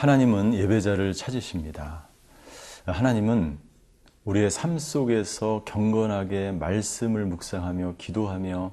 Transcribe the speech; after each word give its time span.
하나님은 0.00 0.54
예배자를 0.54 1.12
찾으십니다. 1.12 2.08
하나님은 2.86 3.58
우리의 4.24 4.50
삶 4.50 4.78
속에서 4.78 5.62
경건하게 5.66 6.52
말씀을 6.52 7.26
묵상하며 7.26 7.96
기도하며 7.98 8.72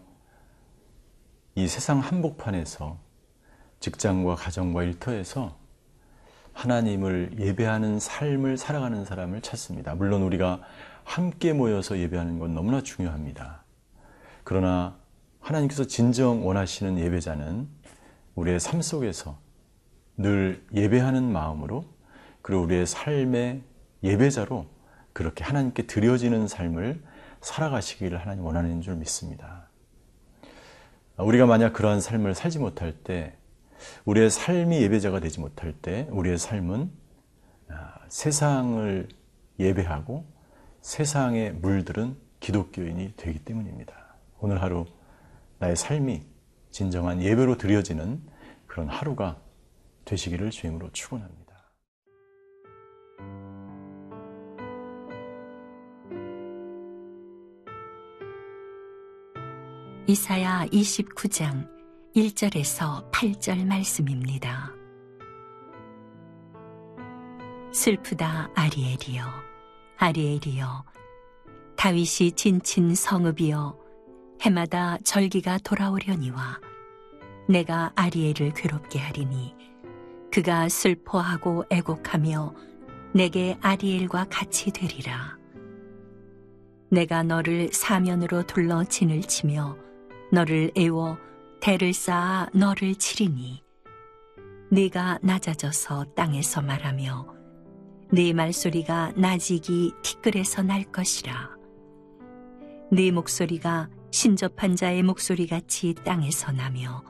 이 1.55 1.67
세상 1.67 1.99
한복판에서 1.99 2.97
직장과 3.81 4.35
가정과 4.35 4.83
일터에서 4.83 5.57
하나님을 6.53 7.31
예배하는 7.37 7.99
삶을 7.99 8.55
살아가는 8.55 9.03
사람을 9.03 9.41
찾습니다. 9.41 9.95
물론 9.95 10.21
우리가 10.21 10.61
함께 11.03 11.51
모여서 11.51 11.97
예배하는 11.97 12.39
건 12.39 12.53
너무나 12.53 12.81
중요합니다. 12.81 13.65
그러나 14.45 14.95
하나님께서 15.41 15.83
진정 15.87 16.47
원하시는 16.47 16.97
예배자는 16.97 17.67
우리의 18.35 18.61
삶 18.61 18.81
속에서 18.81 19.45
늘 20.17 20.65
예배하는 20.73 21.31
마음으로 21.31 21.85
그리고 22.41 22.63
우리의 22.63 22.85
삶의 22.85 23.61
예배자로 24.03 24.65
그렇게 25.13 25.43
하나님께 25.43 25.83
드려지는 25.87 26.47
삶을 26.47 27.01
살아가시기를 27.41 28.19
하나님 28.19 28.45
원하는 28.45 28.81
줄 28.81 28.95
믿습니다. 28.95 29.69
우리가 31.17 31.45
만약 31.45 31.73
그러한 31.73 32.01
삶을 32.01 32.35
살지 32.35 32.59
못할 32.59 32.93
때 32.93 33.35
우리의 34.05 34.29
삶이 34.29 34.81
예배자가 34.81 35.19
되지 35.19 35.39
못할 35.39 35.73
때 35.73 36.07
우리의 36.11 36.37
삶은 36.37 36.91
아, 37.69 37.99
세상을 38.07 39.07
예배하고 39.59 40.25
세상에 40.81 41.51
물들은 41.51 42.15
기독교인이 42.39 43.13
되기 43.17 43.39
때문입니다. 43.39 43.93
오늘 44.39 44.61
하루 44.61 44.85
나의 45.59 45.75
삶이 45.75 46.23
진정한 46.71 47.21
예배로 47.21 47.57
드려지는 47.57 48.21
그런 48.67 48.87
하루가 48.87 49.37
되시기를 50.07 50.49
주임으로 50.51 50.89
축원합니다. 50.91 51.47
이사야 60.07 60.65
29장 60.71 61.69
1절에서 62.15 63.11
8절 63.11 63.65
말씀입니다. 63.65 64.71
슬프다 67.73 68.49
아리엘이여 68.55 69.25
아리엘이여 69.97 70.85
다윗이 71.75 72.31
진친 72.31 72.95
성읍이여 72.95 73.77
해마다 74.41 74.97
절기가 74.99 75.57
돌아오려니와 75.59 76.61
내가 77.49 77.91
아리엘을 77.95 78.53
괴롭게 78.53 78.99
하리니 78.99 79.56
그가 80.37 80.69
슬퍼하고 80.69 81.65
애곡하며 81.71 82.53
내게 83.11 83.57
아리엘과 83.59 84.27
같이 84.29 84.69
되리라. 84.69 85.35
내가 86.91 87.23
너를 87.23 87.69
사면으로 87.73 88.43
둘러 88.43 88.83
진을 88.83 89.21
치며 89.21 89.75
너를 90.31 90.69
애워 90.77 91.17
대를 91.59 91.91
쌓아 91.91 92.47
너를 92.53 92.93
치리니 92.93 93.63
네가 94.69 95.17
낮아져서 95.23 96.13
땅에서 96.15 96.61
말하며 96.61 97.33
네 98.11 98.31
말소리가 98.31 99.13
나직이 99.15 99.91
티끌에서 100.03 100.61
날 100.61 100.83
것이라. 100.83 101.49
네 102.91 103.09
목소리가 103.09 103.89
신접한 104.11 104.75
자의 104.75 105.01
목소리 105.01 105.47
같이 105.47 105.95
땅에서 106.05 106.51
나며 106.51 107.03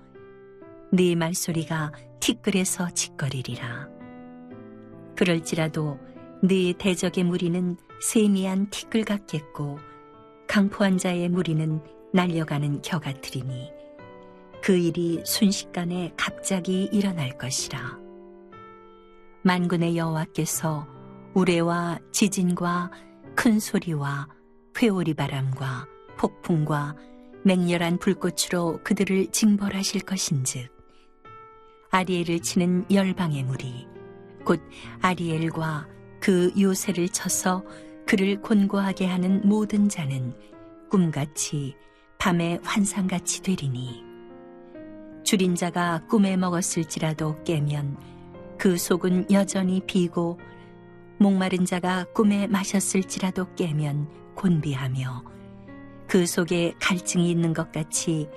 네 0.94 1.14
말소리가 1.16 1.92
티끌에서 2.20 2.90
짓거리리라. 2.90 3.88
그럴지라도 5.16 6.00
네 6.44 6.74
대적의 6.78 7.24
무리는 7.24 7.78
세미한 8.02 8.70
티끌 8.70 9.04
같겠고 9.04 9.80
강포한 10.48 10.98
자의 10.98 11.28
무리는 11.30 11.82
날려가는 12.14 12.82
겨 12.82 13.00
같으리니 13.00 13.72
그 14.62 14.76
일이 14.78 15.22
순식간에 15.26 16.14
갑자기 16.18 16.90
일어날 16.92 17.38
것이라. 17.38 18.00
만군의 19.44 19.98
여호와께서 19.98 20.88
우레와 21.34 22.00
지진과 22.12 22.92
큰 23.36 23.60
소리와 23.60 24.28
회오리 24.82 25.14
바람과 25.14 25.88
폭풍과 26.18 26.96
맹렬한 27.44 28.00
불꽃으로 28.00 28.80
그들을 28.84 29.28
징벌하실 29.32 30.02
것인즉 30.02 30.77
아리엘을 31.98 32.42
치는 32.42 32.86
열방의 32.92 33.44
무리 33.44 33.88
곧 34.46 34.62
아리엘과 35.02 35.88
그 36.20 36.52
요새를 36.60 37.10
쳐서 37.10 37.64
그를 38.06 38.40
곤고하게 38.40 39.08
하는 39.08 39.42
모든 39.44 39.90
자는 39.90 40.36
꿈같이 40.92 41.76
밤의 42.20 42.60
환상같이 42.64 43.42
되리니. 43.42 44.04
줄인 45.24 45.56
자가 45.56 46.06
꿈에 46.08 46.38
먹었을지라도 46.38 47.44
깨면 47.44 47.98
그 48.60 48.78
속은 48.78 49.32
여전히 49.32 49.82
비고 49.86 50.40
목마른 51.18 51.66
자가 51.66 52.06
꿈에 52.14 52.46
마셨을지라도 52.46 53.56
깨면 53.56 54.36
곤비하며 54.36 55.24
그 56.08 56.28
속에 56.28 56.76
갈증이 56.80 57.30
있는 57.32 57.54
것 57.54 57.72
같이 57.72 58.30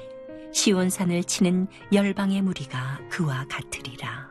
시온산을 0.52 1.24
치는 1.24 1.68
열방의 1.92 2.42
무리가 2.42 3.00
그와 3.10 3.46
같으리라. 3.48 4.30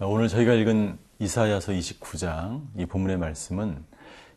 오늘 0.00 0.28
저희가 0.28 0.54
읽은 0.54 0.98
이사야서 1.18 1.72
29장 1.72 2.62
이 2.76 2.86
본문의 2.86 3.16
말씀은 3.16 3.84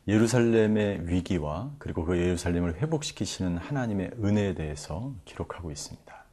예루살렘의 0.08 1.08
위기와 1.08 1.72
그리고 1.78 2.06
그 2.06 2.18
예루살렘을 2.18 2.76
회복시키시는 2.76 3.58
하나님의 3.58 4.12
은혜에 4.24 4.56
대해서 4.56 5.14
기록하고 5.26 5.72
있습니다. 5.72 6.26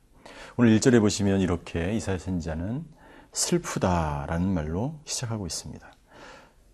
오늘 0.57 0.79
1절에 0.79 1.01
보시면 1.01 1.41
이렇게 1.41 1.95
이사야 1.95 2.19
선지자는 2.19 2.85
슬프다라는 3.33 4.49
말로 4.49 4.99
시작하고 5.05 5.47
있습니다. 5.47 5.98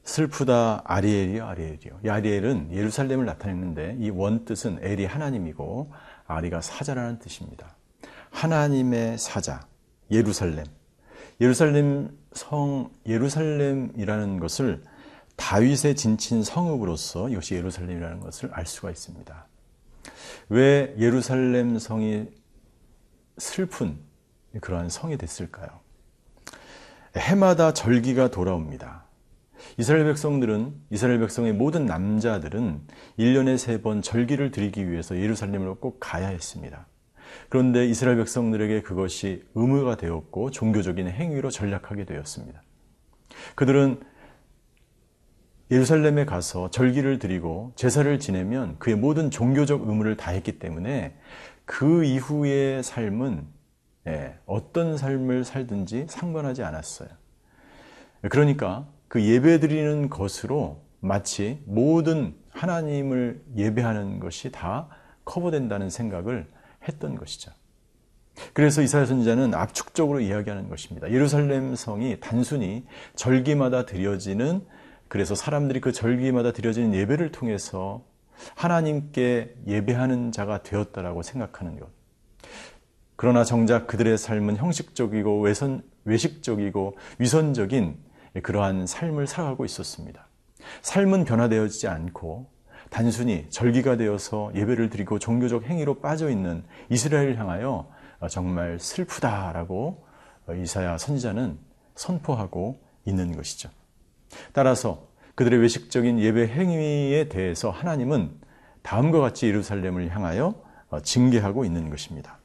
슬프다 0.04 0.82
아리엘이요 0.84 1.46
아리엘이요. 1.46 2.00
이 2.04 2.08
아리엘은 2.08 2.72
예루살렘을 2.72 3.24
나타내는데 3.24 3.96
이 4.00 4.10
원 4.10 4.44
뜻은 4.44 4.78
엘이 4.82 5.06
하나님이고 5.06 5.92
아리가 6.26 6.60
사자라는 6.60 7.18
뜻입니다. 7.18 7.74
하나님의 8.30 9.18
사자 9.18 9.66
예루살렘. 10.10 10.64
예루살렘 11.40 12.16
성 12.32 12.90
예루살렘이라는 13.06 14.40
것을 14.40 14.82
다윗의 15.36 15.96
진친 15.96 16.42
성읍으로서 16.44 17.28
이것이 17.30 17.54
예루살렘이라는 17.54 18.20
것을 18.20 18.50
알 18.52 18.66
수가 18.66 18.90
있습니다. 18.90 19.46
왜 20.50 20.94
예루살렘 20.98 21.78
성이 21.78 22.28
슬픈 23.38 23.98
그러한 24.60 24.90
성이 24.90 25.16
됐을까요? 25.16 25.68
해마다 27.16 27.72
절기가 27.72 28.30
돌아옵니다. 28.30 29.03
이스라엘 29.78 30.04
백성들은 30.04 30.74
이스라엘 30.90 31.18
백성의 31.20 31.52
모든 31.52 31.86
남자들은 31.86 32.80
1년에 33.18 33.58
세 33.58 33.82
번 33.82 34.02
절기를 34.02 34.50
드리기 34.50 34.90
위해서 34.90 35.18
예루살렘으로 35.18 35.76
꼭 35.76 35.98
가야 36.00 36.28
했습니다. 36.28 36.86
그런데 37.48 37.86
이스라엘 37.86 38.16
백성들에게 38.18 38.82
그것이 38.82 39.42
의무가 39.54 39.96
되었고 39.96 40.50
종교적인 40.50 41.08
행위로 41.08 41.50
전락하게 41.50 42.04
되었습니다. 42.04 42.62
그들은 43.56 44.00
예루살렘에 45.70 46.24
가서 46.24 46.70
절기를 46.70 47.18
드리고 47.18 47.72
제사를 47.74 48.18
지내면 48.18 48.78
그의 48.78 48.96
모든 48.96 49.30
종교적 49.30 49.88
의무를 49.88 50.16
다했기 50.16 50.58
때문에 50.58 51.16
그 51.64 52.04
이후의 52.04 52.82
삶은 52.82 53.46
예, 54.06 54.38
어떤 54.44 54.98
삶을 54.98 55.44
살든지 55.44 56.06
상관하지 56.08 56.62
않았어요. 56.62 57.08
그러니까 58.28 58.86
그 59.14 59.22
예배 59.22 59.60
드리는 59.60 60.10
것으로 60.10 60.82
마치 60.98 61.62
모든 61.66 62.34
하나님을 62.50 63.44
예배하는 63.56 64.18
것이 64.18 64.50
다 64.50 64.88
커버된다는 65.24 65.88
생각을 65.88 66.48
했던 66.88 67.14
것이죠. 67.14 67.52
그래서 68.52 68.82
이사야 68.82 69.06
선지자는 69.06 69.54
압축적으로 69.54 70.18
이야기하는 70.18 70.68
것입니다. 70.68 71.12
예루살렘 71.12 71.76
성이 71.76 72.18
단순히 72.18 72.86
절기마다 73.14 73.86
드려지는 73.86 74.66
그래서 75.06 75.36
사람들이 75.36 75.80
그 75.80 75.92
절기마다 75.92 76.50
드려지는 76.50 76.92
예배를 76.92 77.30
통해서 77.30 78.04
하나님께 78.56 79.54
예배하는 79.68 80.32
자가 80.32 80.64
되었다라고 80.64 81.22
생각하는 81.22 81.78
것. 81.78 81.88
그러나 83.14 83.44
정작 83.44 83.86
그들의 83.86 84.18
삶은 84.18 84.56
형식적이고 84.56 85.40
외선, 85.40 85.82
외식적이고 86.04 86.96
위선적인 87.20 88.12
그러한 88.42 88.86
삶을 88.86 89.26
살아가고 89.26 89.64
있었습니다. 89.64 90.26
삶은 90.82 91.24
변화되어지지 91.24 91.88
않고 91.88 92.50
단순히 92.90 93.46
절기가 93.50 93.96
되어서 93.96 94.52
예배를 94.54 94.90
드리고 94.90 95.18
종교적 95.18 95.64
행위로 95.64 96.00
빠져 96.00 96.30
있는 96.30 96.64
이스라엘을 96.90 97.38
향하여 97.38 97.90
정말 98.30 98.78
슬프다라고 98.78 100.06
이사야 100.56 100.98
선지자는 100.98 101.58
선포하고 101.94 102.80
있는 103.04 103.36
것이죠. 103.36 103.70
따라서 104.52 105.08
그들의 105.34 105.60
외식적인 105.60 106.20
예배 106.20 106.48
행위에 106.48 107.28
대해서 107.28 107.70
하나님은 107.70 108.40
다음과 108.82 109.20
같이 109.20 109.46
예루살렘을 109.46 110.14
향하여 110.14 110.54
어, 110.90 111.00
징계하고 111.00 111.64
있는 111.64 111.90
것입니다. 111.90 112.38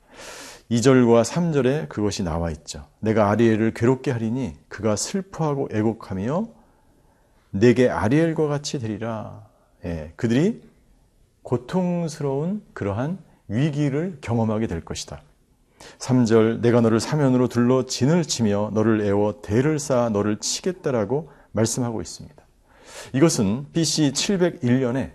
2절과 0.72 1.24
3절에 1.24 1.90
그것이 1.90 2.24
나와 2.24 2.52
있죠. 2.52 2.86
내가 3.00 3.30
아리엘을 3.32 3.74
괴롭게 3.74 4.12
하리니 4.12 4.56
그가 4.68 4.96
슬퍼하고 4.96 5.70
애곡하며 5.72 6.48
내게 7.52 7.90
아리엘과 7.90 8.48
같이 8.48 8.80
되리라. 8.80 9.48
예, 9.86 10.14
그들이 10.16 10.62
고통스러운 11.42 12.62
그러한 12.74 13.18
위기를 13.48 14.20
경험하게 14.22 14.68
될 14.68 14.86
것이다. 14.86 15.22
3절 15.98 16.60
내가 16.62 16.82
너를 16.82 17.00
사면으로 17.00 17.48
둘러 17.48 17.86
진을 17.86 18.24
치며 18.24 18.70
너를 18.74 19.02
애워 19.02 19.42
대를 19.42 19.80
쌓아 19.80 20.10
너를 20.10 20.38
치겠다라고 20.38 21.32
말씀하고 21.52 22.02
있습니다. 22.02 22.36
이것은 23.14 23.68
BC 23.72 24.12
701년에 24.14 25.14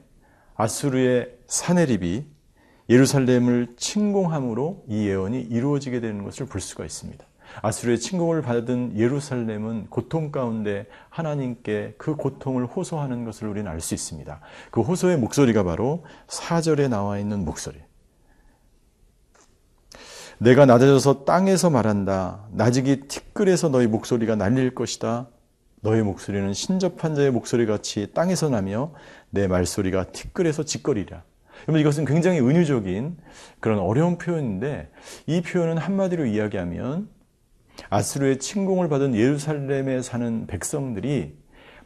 아수르의 0.57 1.37
사네립이 1.47 2.34
예루살렘을 2.89 3.75
침공함으로 3.77 4.85
이 4.89 5.07
예언이 5.07 5.41
이루어지게 5.41 6.01
되는 6.01 6.23
것을 6.25 6.47
볼 6.47 6.61
수가 6.61 6.85
있습니다. 6.85 7.25
아수르의 7.63 8.01
침공을 8.01 8.43
받은 8.43 8.99
예루살렘은 8.99 9.87
고통 9.89 10.33
가운데 10.33 10.87
하나님께 11.09 11.95
그 11.99 12.17
고통을 12.17 12.67
호소하는 12.67 13.25
것을 13.25 13.49
우리는 13.49 13.71
알 13.71 13.81
수 13.81 13.95
있습니다. 13.95 14.41
그 14.71 14.81
호소의 14.81 15.19
목소리가 15.19 15.63
바로 15.63 16.05
4절에 16.27 16.89
나와 16.89 17.19
있는 17.19 17.45
목소리. 17.45 17.79
내가 20.39 20.67
낮아져서 20.67 21.25
땅에서 21.25 21.71
말한다. 21.71 22.47
나직이 22.51 23.03
티끌에서 23.03 23.69
너희 23.69 23.87
목소리가 23.87 24.35
날릴 24.35 24.75
것이다. 24.75 25.29
너의 25.81 26.03
목소리는 26.03 26.53
신접한 26.53 27.15
자의 27.15 27.31
목소리 27.31 27.67
같이 27.67 28.11
땅에서 28.15 28.49
나며 28.49 28.93
내 29.31 29.47
말소리가 29.47 30.11
티끌에서 30.13 30.65
짓거리라. 30.65 31.23
여러분 31.65 31.81
이것은 31.81 32.05
굉장히 32.05 32.41
은유적인 32.41 33.17
그런 33.61 33.79
어려운 33.79 34.19
표현인데 34.19 34.91
이 35.27 35.41
표현은 35.41 35.79
한마디로 35.79 36.27
이야기하면 36.27 37.09
아스루의 37.91 38.39
침공을 38.39 38.89
받은 38.89 39.15
예루살렘에 39.15 40.03
사는 40.03 40.47
백성들이 40.47 41.37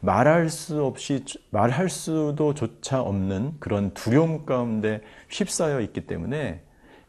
말할 0.01 0.49
수 0.49 0.83
없이 0.83 1.23
말할 1.49 1.89
수도 1.89 2.53
조차 2.53 3.01
없는 3.01 3.55
그런 3.59 3.93
두려움 3.93 4.45
가운데 4.45 5.01
휩싸여 5.29 5.81
있기 5.81 6.07
때문에 6.07 6.61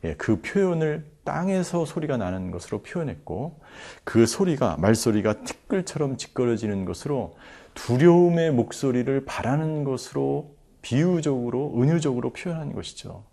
예, 0.05 0.15
그 0.15 0.41
표현을 0.41 1.05
땅에서 1.25 1.85
소리가 1.85 2.17
나는 2.17 2.51
것으로 2.51 2.83
표현했고 2.83 3.61
그 4.05 4.27
소리가 4.27 4.77
말소리가 4.79 5.45
티끌처럼 5.45 6.17
짓거려지는 6.17 6.85
것으로 6.85 7.37
두려움의 7.75 8.53
목소리를 8.53 9.25
바라는 9.25 9.85
것으로 9.85 10.57
비유적으로 10.83 11.75
은유적으로 11.77 12.31
표현한 12.31 12.73
것이죠. 12.73 13.25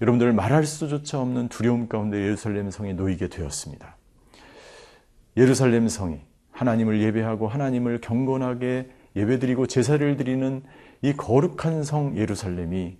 여러분들 0.00 0.32
말할 0.32 0.64
수조차 0.64 1.20
없는 1.20 1.48
두려움 1.48 1.88
가운데 1.88 2.16
예루살렘 2.16 2.70
성에 2.70 2.92
놓이게 2.94 3.28
되었습니다. 3.28 3.96
예루살렘 5.36 5.88
성이 5.88 6.20
하나님을 6.52 7.00
예배하고 7.02 7.48
하나님을 7.48 8.00
경건하게 8.00 8.90
예배드리고 9.16 9.66
제사를 9.66 10.16
드리는 10.16 10.62
이 11.02 11.12
거룩한 11.12 11.84
성 11.84 12.16
예루살렘이 12.16 12.98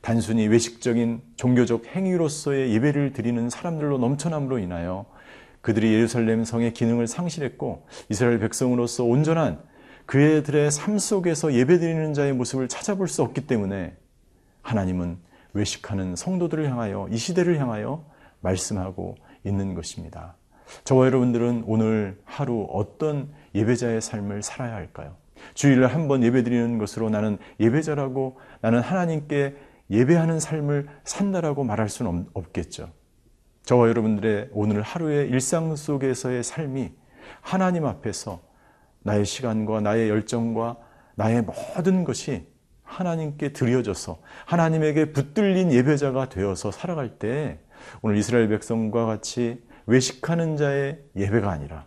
단순히 0.00 0.46
외식적인 0.46 1.22
종교적 1.36 1.86
행위로서의 1.86 2.72
예배를 2.74 3.12
드리는 3.12 3.48
사람들로 3.50 3.98
넘쳐남으로 3.98 4.58
인하여 4.58 5.06
그들이 5.60 5.92
예루살렘 5.92 6.44
성의 6.44 6.72
기능을 6.72 7.06
상실했고 7.06 7.86
이스라엘 8.08 8.38
백성으로서 8.38 9.04
온전한 9.04 9.62
그들의 10.06 10.70
삶 10.70 10.98
속에서 10.98 11.52
예배드리는 11.52 12.14
자의 12.14 12.32
모습을 12.32 12.68
찾아볼 12.68 13.08
수 13.08 13.22
없기 13.22 13.46
때문에 13.46 13.96
하나님은 14.62 15.18
외식하는 15.54 16.16
성도들을 16.16 16.68
향하여 16.70 17.08
이 17.10 17.16
시대를 17.16 17.58
향하여 17.58 18.04
말씀하고 18.40 19.16
있는 19.44 19.74
것입니다. 19.74 20.36
저와 20.84 21.06
여러분들은 21.06 21.64
오늘 21.66 22.20
하루 22.24 22.66
어떤 22.70 23.32
예배자의 23.54 24.00
삶을 24.00 24.42
살아야 24.42 24.74
할까요? 24.74 25.16
주일날 25.54 25.92
한번 25.92 26.22
예배드리는 26.22 26.78
것으로 26.78 27.10
나는 27.10 27.38
예배자라고 27.60 28.38
나는 28.60 28.80
하나님께 28.80 29.56
예배하는 29.90 30.40
삶을 30.40 30.88
산다라고 31.04 31.64
말할 31.64 31.88
수는 31.88 32.26
없겠죠. 32.32 32.90
저와 33.64 33.88
여러분들의 33.88 34.50
오늘 34.52 34.82
하루의 34.82 35.28
일상 35.28 35.76
속에서의 35.76 36.42
삶이 36.42 36.92
하나님 37.40 37.84
앞에서 37.86 38.40
나의 39.02 39.24
시간과 39.24 39.80
나의 39.80 40.08
열정과 40.08 40.76
나의 41.14 41.42
모든 41.42 42.04
것이 42.04 42.46
하나님께 42.84 43.52
드려져서 43.52 44.18
하나님에게 44.44 45.12
붙들린 45.12 45.72
예배자가 45.72 46.28
되어서 46.28 46.70
살아갈 46.70 47.18
때 47.18 47.58
오늘 48.02 48.16
이스라엘 48.18 48.48
백성과 48.48 49.06
같이 49.06 49.62
외식하는 49.86 50.56
자의 50.56 50.98
예배가 51.16 51.50
아니라 51.50 51.86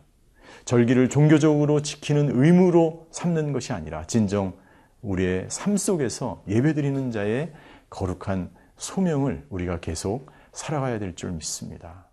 절기를 0.66 1.10
종교적으로 1.10 1.82
지키는 1.82 2.32
의무로 2.34 3.08
삼는 3.12 3.54
것이 3.54 3.72
아니라 3.72 4.06
진정 4.08 4.54
우리의 5.02 5.46
삶 5.50 5.78
속에서 5.78 6.44
예배드리는 6.48 7.12
자의 7.12 7.52
거룩한 7.90 8.50
소명을 8.78 9.46
우리가 9.50 9.80
계속 9.80 10.32
살아가야 10.52 11.00
될 11.00 11.14
줄 11.16 11.32
믿습니다. 11.32 12.08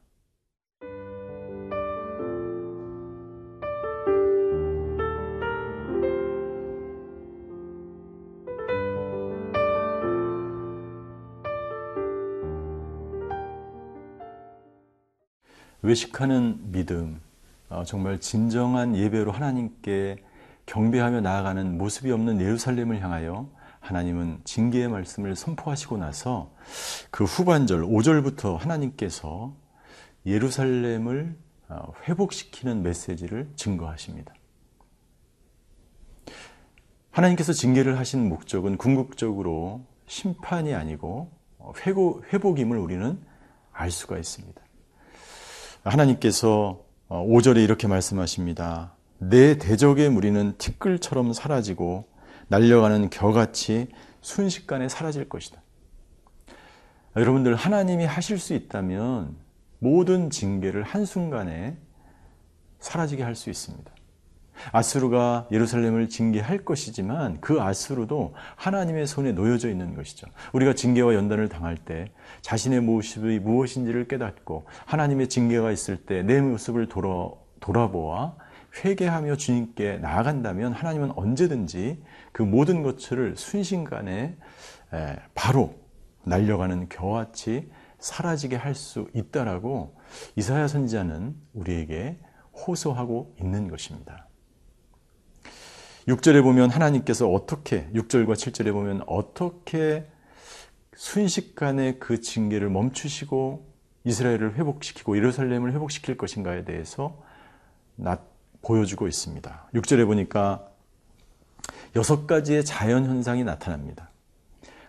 외식하는 15.92 16.72
믿음, 16.72 17.20
어, 17.68 17.84
정말 17.84 18.18
진정한 18.18 18.96
예배로 18.96 19.30
하나님께 19.30 20.16
경배하며 20.64 21.20
나아가는 21.20 21.76
모습이 21.76 22.10
없는 22.10 22.40
예루살렘을 22.40 23.02
향하여 23.02 23.50
하나님은 23.80 24.40
징계의 24.44 24.88
말씀을 24.88 25.36
선포하시고 25.36 25.98
나서 25.98 26.50
그 27.10 27.24
후반절 27.24 27.82
5절부터 27.82 28.56
하나님께서 28.56 29.54
예루살렘을 30.24 31.36
어, 31.68 31.92
회복시키는 32.08 32.82
메시지를 32.82 33.50
증거하십니다. 33.56 34.32
하나님께서 37.10 37.52
징계를 37.52 37.98
하신 37.98 38.30
목적은 38.30 38.78
궁극적으로 38.78 39.84
심판이 40.06 40.74
아니고 40.74 41.30
회복임을 42.32 42.78
우리는 42.78 43.20
알 43.72 43.90
수가 43.90 44.16
있습니다. 44.16 44.61
하나님께서 45.84 46.84
5절에 47.08 47.56
어, 47.56 47.60
이렇게 47.60 47.86
말씀하십니다. 47.86 48.94
내 49.18 49.58
대적의 49.58 50.10
무리는 50.10 50.56
티끌처럼 50.58 51.32
사라지고 51.32 52.06
날려가는 52.48 53.10
겨같이 53.10 53.88
순식간에 54.20 54.88
사라질 54.88 55.28
것이다. 55.28 55.60
여러분들 57.16 57.54
하나님이 57.54 58.04
하실 58.04 58.38
수 58.38 58.54
있다면 58.54 59.36
모든 59.78 60.30
징계를 60.30 60.82
한순간에 60.82 61.76
사라지게 62.80 63.22
할 63.22 63.34
수 63.34 63.50
있습니다. 63.50 63.92
아수르가 64.70 65.48
예루살렘을 65.50 66.08
징계할 66.08 66.58
것이지만 66.58 67.40
그 67.40 67.60
아수르도 67.60 68.34
하나님의 68.56 69.06
손에 69.06 69.32
놓여져 69.32 69.68
있는 69.68 69.94
것이죠. 69.94 70.28
우리가 70.52 70.74
징계와 70.74 71.14
연단을 71.14 71.48
당할 71.48 71.76
때 71.76 72.12
자신의 72.42 72.80
모습이 72.80 73.40
무엇인지를 73.40 74.06
깨닫고 74.08 74.66
하나님의 74.86 75.28
징계가 75.28 75.72
있을 75.72 75.96
때 75.96 76.22
내 76.22 76.40
모습을 76.40 76.88
돌아, 76.88 77.30
돌아보아 77.60 78.34
회개하며 78.84 79.36
주님께 79.36 79.98
나아간다면 79.98 80.72
하나님은 80.72 81.12
언제든지 81.16 82.02
그 82.32 82.42
모든 82.42 82.82
것을 82.82 83.34
순식간에 83.36 84.36
바로 85.34 85.74
날려가는 86.24 86.88
겨같이 86.88 87.70
사라지게 87.98 88.56
할 88.56 88.74
수 88.74 89.08
있다라고 89.14 89.96
이사야 90.36 90.68
선지자는 90.68 91.36
우리에게 91.52 92.18
호소하고 92.54 93.34
있는 93.40 93.68
것입니다. 93.68 94.28
6절에 96.08 96.42
보면 96.42 96.70
하나님께서 96.70 97.28
어떻게 97.28 97.88
6절과 97.94 98.32
7절에 98.32 98.72
보면 98.72 99.02
어떻게 99.06 100.06
순식간에 100.96 101.98
그 101.98 102.20
징계를 102.20 102.70
멈추시고 102.70 103.70
이스라엘을 104.04 104.56
회복시키고 104.56 105.16
예루살렘을 105.16 105.72
회복시킬 105.72 106.16
것인가에 106.16 106.64
대해서 106.64 107.22
나, 107.94 108.18
보여주고 108.62 109.06
있습니다. 109.06 109.70
6절에 109.74 110.06
보니까 110.06 110.68
여섯 111.94 112.26
가지의 112.26 112.64
자연 112.64 113.06
현상이 113.06 113.44
나타납니다. 113.44 114.10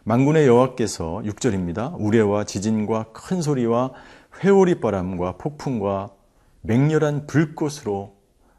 만군의 0.05 0.47
여호와께서 0.47 1.21
6절입니다. 1.25 1.95
우레와 1.99 2.43
지진과 2.43 3.11
큰 3.13 3.41
소리와 3.41 3.91
회오리 4.43 4.79
바람과 4.79 5.37
폭풍과 5.37 6.11
맹렬한 6.61 7.27
불꽃으로 7.27 8.15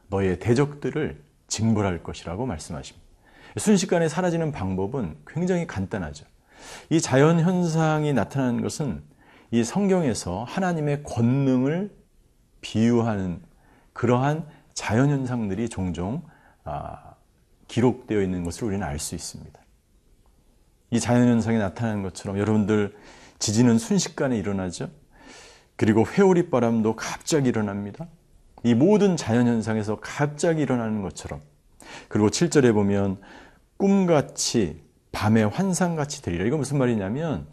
너의 0.09 0.39
대적들을 0.39 1.24
징벌할 1.49 2.03
것이라고 2.03 2.47
말씀하십니다. 2.47 3.05
순식간에 3.57 4.09
사라지는 4.09 4.53
방법은 4.53 5.17
굉장히 5.27 5.67
간단하죠. 5.67 6.27
이 6.91 7.01
자연 7.01 7.41
현상이 7.41 8.13
나타나는 8.13 8.63
것은 8.63 9.03
이 9.51 9.63
성경에서 9.63 10.45
하나님의 10.45 11.05
권능을 11.05 11.95
비유하는 12.61 13.43
그러한 13.93 14.47
자연 14.73 15.11
현상들이 15.11 15.69
종종 15.69 16.23
아, 16.65 17.15
기록되어 17.69 18.23
있는 18.23 18.43
것을 18.43 18.65
우리는 18.65 18.85
알 18.85 18.99
수 18.99 19.15
있습니다. 19.15 19.61
이 20.91 21.01
자연 21.01 21.29
현상이 21.29 21.59
나타나는 21.59 22.03
것처럼 22.03 22.39
여러분들 22.39 22.97
지진은 23.39 23.79
순식간에 23.79 24.37
일어나죠. 24.39 24.91
그리고 25.77 26.07
회오리 26.07 26.51
바람도 26.51 26.97
갑자기 26.97 27.49
일어납니다. 27.49 28.07
이 28.65 28.75
모든 28.75 29.17
자연 29.17 29.47
현상에서 29.47 29.99
갑자기 30.01 30.63
일어나는 30.63 31.03
것처럼 31.03 31.41
그리고 32.09 32.29
7절에 32.29 32.73
보면 32.73 33.19
꿈같이 33.77 34.83
밤에 35.13 35.45
환상같이 35.45 36.23
들리라. 36.23 36.45
이거 36.47 36.57
무슨 36.57 36.79
말이냐면 36.79 37.47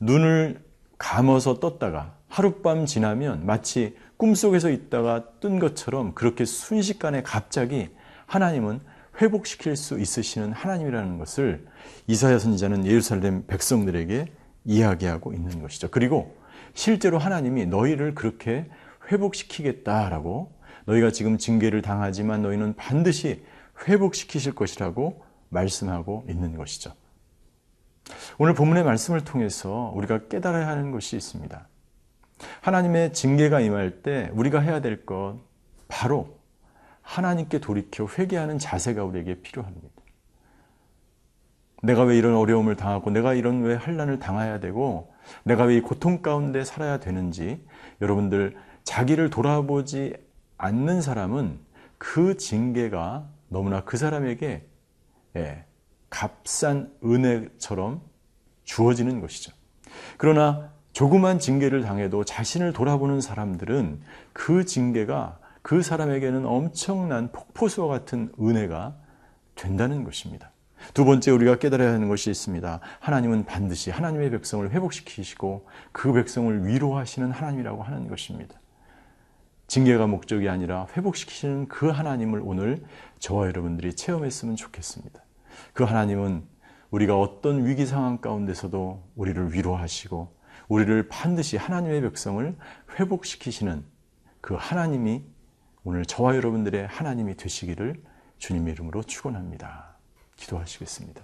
눈을 0.00 0.62
감아서 0.98 1.60
떴다가 1.60 2.14
하룻밤 2.28 2.86
지나면 2.86 3.46
마치 3.46 3.96
꿈속에서 4.16 4.70
있다가 4.70 5.24
뜬 5.40 5.58
것처럼 5.58 6.14
그렇게 6.14 6.44
순식간에 6.44 7.22
갑자기 7.22 7.90
하나님은 8.26 8.80
회복시킬 9.20 9.76
수 9.76 9.98
있으시는 9.98 10.52
하나님이라는 10.52 11.18
것을 11.18 11.66
이사야 12.06 12.38
선지자는 12.38 12.86
예루살렘 12.86 13.46
백성들에게 13.46 14.26
이야기하고 14.64 15.32
있는 15.32 15.62
것이죠. 15.62 15.88
그리고 15.90 16.36
실제로 16.74 17.18
하나님이 17.18 17.66
너희를 17.66 18.14
그렇게 18.14 18.66
회복시키겠다라고 19.10 20.52
너희가 20.86 21.10
지금 21.10 21.38
징계를 21.38 21.82
당하지만 21.82 22.42
너희는 22.42 22.74
반드시 22.76 23.44
회복시키실 23.86 24.54
것이라고 24.54 25.22
말씀하고 25.48 26.24
있는 26.28 26.56
것이죠. 26.56 26.92
오늘 28.38 28.54
본문의 28.54 28.84
말씀을 28.84 29.24
통해서 29.24 29.92
우리가 29.94 30.28
깨달아야 30.28 30.66
하는 30.68 30.90
것이 30.90 31.16
있습니다. 31.16 31.68
하나님의 32.60 33.12
징계가 33.12 33.60
임할 33.60 34.02
때 34.02 34.30
우리가 34.32 34.60
해야 34.60 34.80
될 34.80 35.04
것 35.04 35.38
바로 35.88 36.38
하나님께 37.02 37.60
돌이켜 37.60 38.06
회개하는 38.06 38.58
자세가 38.58 39.04
우리에게 39.04 39.40
필요합니다. 39.40 39.88
내가 41.82 42.02
왜 42.02 42.16
이런 42.16 42.34
어려움을 42.34 42.76
당하고 42.76 43.10
내가 43.10 43.34
이런 43.34 43.62
왜 43.62 43.74
환란을 43.74 44.18
당해야 44.18 44.60
되고 44.60 45.12
내가 45.44 45.64
왜 45.64 45.76
이 45.76 45.80
고통 45.80 46.22
가운데 46.22 46.64
살아야 46.64 46.98
되는지 46.98 47.64
여러분들 48.00 48.56
자기를 48.84 49.30
돌아보지 49.30 50.14
않는 50.58 51.02
사람은 51.02 51.58
그 51.98 52.36
징계가 52.36 53.28
너무나 53.48 53.84
그 53.84 53.96
사람에게 53.96 54.66
예, 55.36 55.64
값싼 56.10 56.92
은혜처럼 57.04 58.00
주어지는 58.64 59.20
것이죠. 59.20 59.52
그러나 60.16 60.72
조그만 60.92 61.38
징계를 61.38 61.82
당해도 61.82 62.24
자신을 62.24 62.72
돌아보는 62.72 63.20
사람들은 63.20 64.00
그 64.32 64.64
징계가 64.64 65.38
그 65.62 65.82
사람에게는 65.82 66.46
엄청난 66.46 67.30
폭포수와 67.32 67.88
같은 67.88 68.32
은혜가 68.40 68.96
된다는 69.56 70.04
것입니다. 70.04 70.52
두 70.94 71.04
번째 71.04 71.30
우리가 71.32 71.58
깨달아야 71.58 71.92
하는 71.92 72.08
것이 72.08 72.30
있습니다. 72.30 72.80
하나님은 73.00 73.44
반드시 73.44 73.90
하나님의 73.90 74.30
백성을 74.30 74.70
회복시키시고 74.70 75.66
그 75.92 76.12
백성을 76.12 76.66
위로하시는 76.66 77.30
하나님이라고 77.30 77.82
하는 77.82 78.08
것입니다. 78.08 78.54
징계가 79.66 80.06
목적이 80.06 80.48
아니라 80.48 80.86
회복시키시는 80.96 81.68
그 81.68 81.88
하나님을 81.88 82.40
오늘 82.44 82.84
저와 83.18 83.46
여러분들이 83.46 83.94
체험했으면 83.94 84.56
좋겠습니다. 84.56 85.20
그 85.72 85.84
하나님은 85.84 86.44
우리가 86.90 87.18
어떤 87.18 87.66
위기 87.66 87.84
상황 87.84 88.18
가운데서도 88.18 89.02
우리를 89.16 89.52
위로하시고 89.52 90.36
우리를 90.68 91.08
반드시 91.08 91.56
하나님의 91.56 92.02
백성을 92.02 92.56
회복시키시는 92.98 93.84
그 94.40 94.54
하나님이 94.54 95.24
오늘 95.84 96.04
저와 96.04 96.36
여러분들의 96.36 96.86
하나님이 96.86 97.36
되시기를 97.36 98.02
주님의 98.38 98.74
이름으로 98.74 99.02
축원합니다. 99.02 99.96
기도하시겠습니다. 100.36 101.22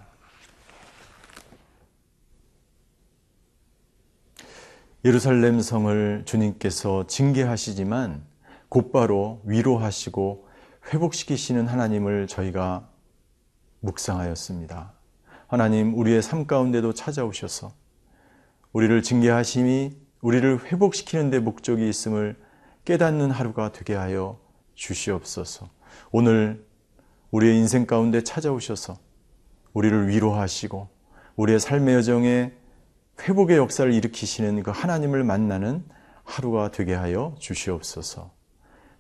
예루살렘 5.05 5.61
성을 5.61 6.23
주님께서 6.25 7.07
징계하시지만 7.09 8.32
곧바로 8.73 9.43
위로하시고 9.45 10.49
회복시키시는 10.91 11.67
하나님을 11.69 12.27
저희가 12.27 12.89
묵상하였습니다. 13.81 14.95
하나님, 15.47 15.95
우리의 15.95 16.23
삶 16.23 16.47
가운데도 16.47 16.95
찾아오셔서 16.95 17.75
우리를 18.73 19.03
징계하심이 19.03 19.95
우리를 20.23 20.65
회복시키는 20.65 21.29
데 21.29 21.39
목적이 21.39 21.87
있음을 21.87 22.41
깨닫는 22.87 23.31
하루가 23.31 23.73
되게 23.73 23.95
하여 23.95 24.41
주시옵소서. 24.75 25.69
오늘 26.11 26.67
우리의 27.31 27.59
인생 27.59 27.85
가운데 27.85 28.23
찾아오셔서 28.23 28.97
우리를 29.75 30.09
위로하시고 30.09 30.89
우리의 31.37 31.61
삶의 31.61 31.97
여정에 31.97 32.55
회복의 33.21 33.59
역사를 33.59 33.93
일으키시는 33.93 34.63
그 34.63 34.71
하나님을 34.71 35.25
만나는 35.25 35.85
하루가 36.25 36.71
되게 36.71 36.95
하여 36.95 37.35
주시옵소서. 37.39 38.42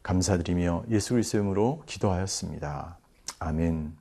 감사드리며 0.02 0.84
예수 0.90 1.14
그리스도의 1.14 1.42
이름으로 1.42 1.82
기도하였습니다. 1.86 2.98
아멘. 3.38 3.96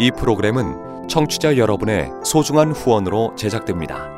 이 0.00 0.10
프로그램은 0.12 1.08
청취자 1.08 1.56
여러분의 1.56 2.10
소중한 2.24 2.70
후원으로 2.70 3.34
제작됩니다. 3.36 4.17